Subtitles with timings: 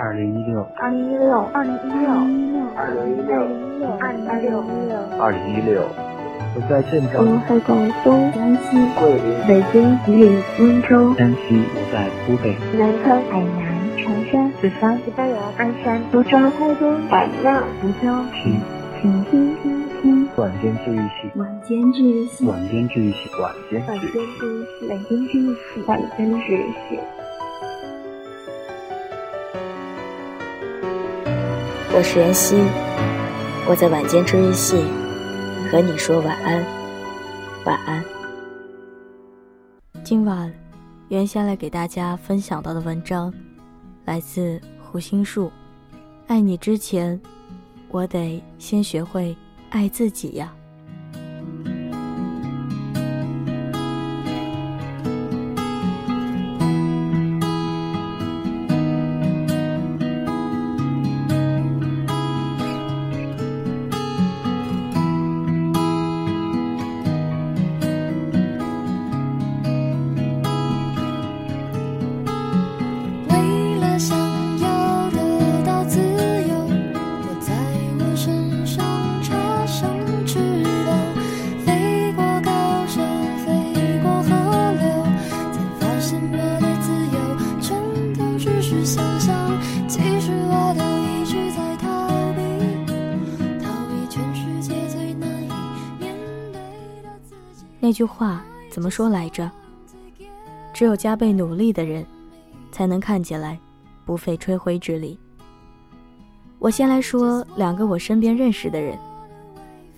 [0.00, 2.06] 二零一六，二零一六，二零一六，
[2.76, 3.34] 二零一六，
[3.98, 4.62] 二零一六，
[5.18, 5.82] 二零一六。
[6.54, 18.06] 我在镇长，我在广东、江西、桂林、北京、吉林、温州、山西，我在湖北、南昌、海南、长沙、四川、西班牙、鞍山、苏州、台州、海南、福州。
[18.32, 18.60] 听，
[19.02, 23.82] 请听听听，晚间治愈系，晚间治愈系，晚间治愈系，晚间。
[23.84, 27.00] 治愈系，晚间治愈系，晚间治愈系。
[31.98, 32.54] 我是妍希，
[33.68, 34.76] 我在晚间治愈系
[35.68, 36.64] 和你说晚安，
[37.64, 38.04] 晚安。
[40.04, 40.48] 今晚
[41.08, 43.34] 袁先来给大家分享到的文章，
[44.04, 45.50] 来自胡心树。
[46.28, 47.20] 爱你之前，
[47.88, 49.36] 我得先学会
[49.70, 50.54] 爱自己呀。
[97.80, 99.50] 那句话怎么说来着？
[100.74, 102.04] 只有加倍努力的人，
[102.70, 103.58] 才能看起来
[104.04, 105.18] 不费吹灰之力。
[106.58, 108.98] 我先来说两个我身边认识的人。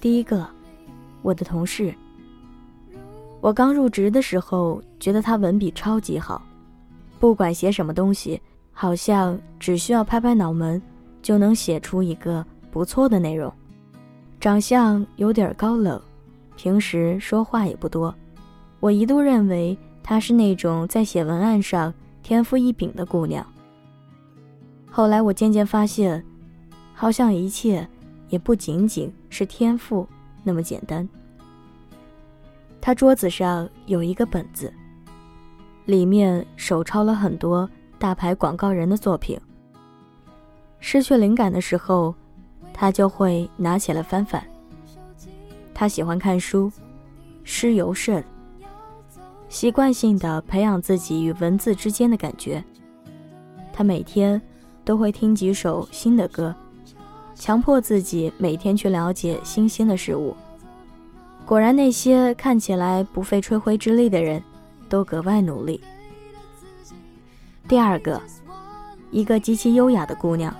[0.00, 0.46] 第一个，
[1.22, 1.94] 我的同事。
[3.40, 6.42] 我刚入职的时候，觉得他文笔超级好，
[7.20, 8.40] 不管写什么东西，
[8.72, 10.82] 好像只需要拍拍脑门，
[11.22, 13.52] 就能写出一个不错的内容。
[14.40, 16.00] 长相有点高冷，
[16.58, 18.12] 平时说话也不多。
[18.80, 23.46] 我一度认为她是那种在写文案上天赋异禀的姑娘。
[24.90, 26.22] 后来我渐渐发现，
[26.92, 27.88] 好像一切
[28.28, 30.04] 也不仅仅是天赋
[30.42, 31.08] 那么简单。
[32.80, 34.72] 她桌子上有一个本子，
[35.84, 37.70] 里面手抄了很多
[38.00, 39.38] 大牌广告人的作品。
[40.80, 42.12] 失去灵感的时候，
[42.74, 44.44] 她就会拿起来翻翻。
[45.78, 46.72] 他喜欢看书，
[47.44, 48.22] 诗尤甚。
[49.48, 52.64] 习惯性的培养自己与文字之间的感觉。
[53.72, 54.42] 他每天
[54.84, 56.52] 都会听几首新的歌，
[57.32, 60.34] 强迫自己每天去了解新鲜的事物。
[61.46, 64.42] 果然，那些看起来不费吹灰之力的人，
[64.88, 65.80] 都格外努力。
[67.68, 68.20] 第二个，
[69.12, 70.52] 一个极其优雅的姑娘。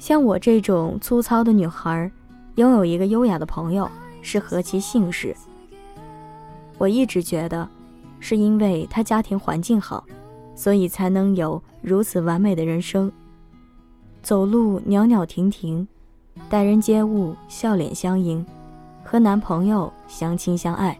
[0.00, 2.10] 像我这种粗糙的女孩，
[2.56, 3.90] 拥有一个优雅的朋友
[4.20, 5.34] 是何其幸事。
[6.76, 7.66] 我一直觉得，
[8.20, 10.04] 是因为他家庭环境好，
[10.54, 13.10] 所以才能有如此完美的人生。
[14.22, 15.86] 走路袅袅婷婷，
[16.50, 18.44] 待人接物笑脸相迎，
[19.02, 20.98] 和男朋友相亲相爱，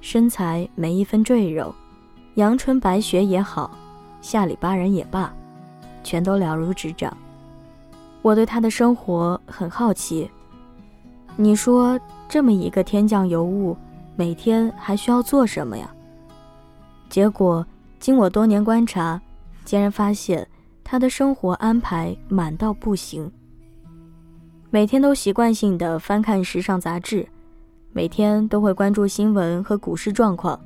[0.00, 1.74] 身材没一分赘肉，
[2.34, 3.70] 阳春白雪也好，
[4.20, 5.32] 下里巴人也罢，
[6.04, 7.16] 全都了如指掌。
[8.22, 10.30] 我对他的生活很好奇。
[11.38, 13.76] 你说这么一个天降尤物？
[14.16, 15.94] 每天还需要做什么呀？
[17.10, 17.64] 结果
[18.00, 19.20] 经我多年观察，
[19.62, 20.48] 竟然发现
[20.82, 23.30] 他的生活安排满到不行。
[24.70, 27.28] 每天都习惯性的翻看时尚杂志，
[27.92, 30.58] 每天都会关注新闻和股市状况，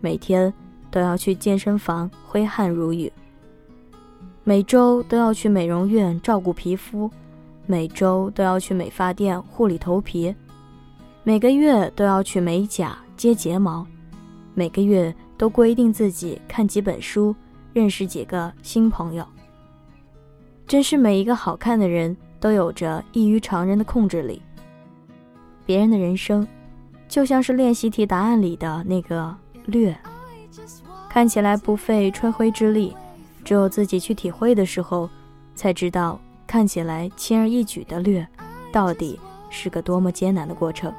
[0.00, 0.52] 每天
[0.90, 3.10] 都要去健身房挥汗如雨，
[4.42, 7.08] 每周都要去美容院照顾皮肤，
[7.66, 10.34] 每周都要去美发店护理头皮。
[11.24, 13.86] 每个月都要去美甲接睫毛，
[14.54, 17.34] 每个月都规定自己看几本书，
[17.72, 19.24] 认识几个新朋友。
[20.66, 24.42] 真是每一个好看的人都有着异于常人的控制力。
[25.64, 26.46] 别人的人生，
[27.08, 29.34] 就像是练习题答案里的那个
[29.66, 29.96] 略，
[31.08, 32.96] 看起来不费吹灰之力，
[33.44, 35.08] 只有自己去体会的时候，
[35.54, 36.18] 才知道
[36.52, 38.28] 看起来轻而易举的略，
[38.70, 39.18] 到底
[39.48, 40.92] 是个多么艰难的过程。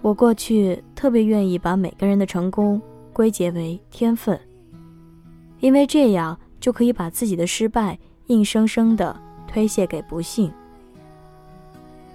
[0.00, 2.80] 我过去特别愿意把每个人的成功
[3.12, 4.38] 归结为天分，
[5.58, 7.98] 因为这样就可以把自己的失败
[8.28, 10.48] 硬生生的推卸给不幸。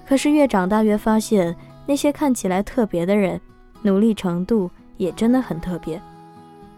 [0.06, 1.54] 可是越长大越发现，
[1.86, 3.42] 那些看起来特别的人，
[3.82, 6.02] 努力程度也真的很特别。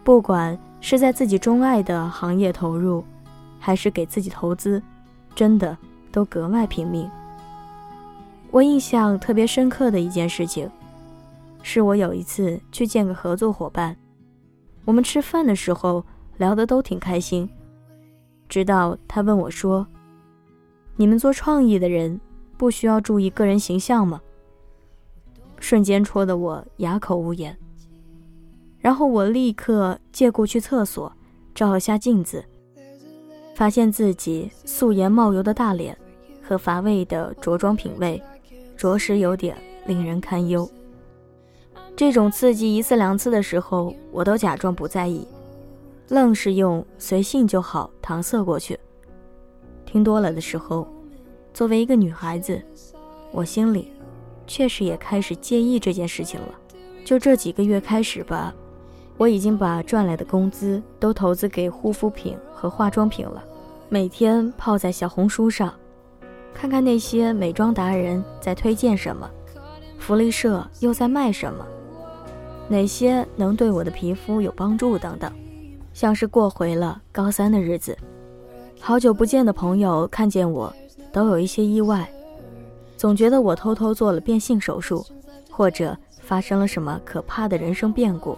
[0.03, 3.03] 不管是在自己钟爱的行业投入，
[3.59, 4.81] 还是给自己投资，
[5.35, 5.77] 真的
[6.12, 7.09] 都格外拼命。
[8.51, 10.69] 我印象特别深刻的一件事情，
[11.62, 13.97] 是我有一次去见个合作伙伴，
[14.85, 16.06] 我们吃饭的时候
[16.38, 17.50] 聊得都挺开心，
[18.47, 19.88] 直到他问我说
[20.97, 22.19] ：“你们做创意的人
[22.57, 24.21] 不需要注意个人形象吗？”
[25.59, 27.57] 瞬间戳得我哑口无言。
[28.79, 31.12] 然后我立刻借故去厕所，
[31.56, 32.44] 照了下镜子，
[33.55, 35.97] 发现自己素颜冒油的大脸
[36.41, 38.21] 和乏味的着装品味。
[38.75, 39.55] 着实有点
[39.85, 40.69] 令人堪忧。
[41.95, 45.25] 这种刺激一次两次的时候，我都假装不在意，
[46.09, 48.77] 愣是用随性就好搪塞过去。
[49.85, 50.88] 听多了的时候，
[51.53, 52.61] 作为一个女孩子，
[53.31, 53.91] 我心里
[54.47, 56.50] 确实也开始介意这件事情了。
[57.05, 58.53] 就这几个月开始吧，
[59.18, 63.44] 我已经把赚来的工资都投资给护肤品和化妆品了，
[63.89, 65.74] 每天泡在小红书上。
[66.54, 69.30] 看看那些美妆达人在推荐什么，
[69.98, 71.65] 福利社又在卖什么，
[72.68, 75.31] 哪些能对我的皮肤有帮助等等，
[75.94, 77.98] 像是过回了高三的日子。
[78.80, 80.74] 好久不见的朋友看见我，
[81.12, 82.07] 都有一些意外，
[82.98, 85.06] 总觉得我偷偷做了变性手术，
[85.50, 88.38] 或者发生了什么可怕的人生变故。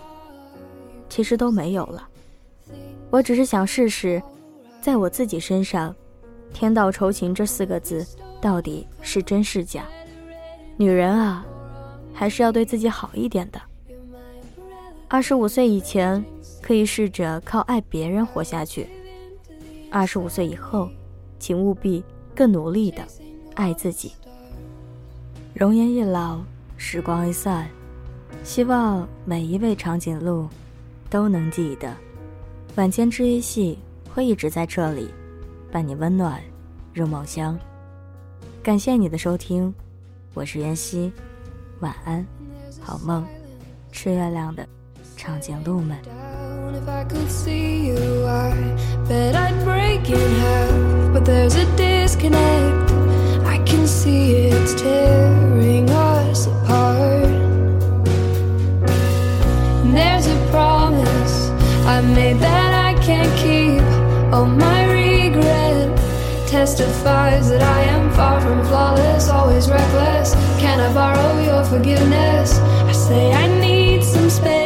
[1.16, 2.06] 其实都没有了，
[3.10, 4.22] 我只是想试试，
[4.82, 5.96] 在我自己身上。
[6.54, 8.06] 天道酬勤这四个字
[8.42, 9.86] 到底是真是假？
[10.76, 11.46] 女人啊，
[12.14, 13.62] 还是要对自己好一点的。
[15.08, 16.22] 二十五岁以前
[16.62, 18.86] 可以试着靠爱别人活下去，
[19.90, 20.90] 二十五岁以后，
[21.40, 22.04] 请务必
[22.36, 23.02] 更努力的
[23.54, 24.12] 爱自己。
[25.54, 26.42] 容颜一老，
[26.76, 27.70] 时光一散，
[28.44, 30.50] 希望每一位长颈鹿
[31.10, 31.94] 都能记得，
[32.76, 33.78] 晚间治愈系
[34.14, 35.10] 会一直在这里。
[35.72, 36.42] 伴你温暖
[36.94, 37.58] 入梦乡，
[38.64, 39.74] 感谢你的收听，
[40.34, 41.12] 我是妍希，
[41.82, 42.26] 晚安，
[42.80, 43.26] 好梦，
[43.92, 44.66] 吃月亮的
[45.18, 45.98] 长颈鹿们。
[66.66, 70.34] Testifies that I am far from flawless, always reckless.
[70.60, 72.58] Can I borrow your forgiveness?
[72.60, 74.65] I say I need some space,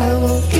[0.00, 0.59] I will